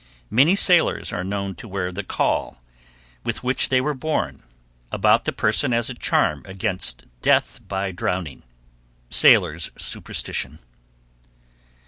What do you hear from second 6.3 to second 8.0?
against death by